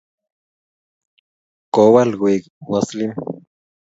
[1.73, 3.11] kowal koek Uaslim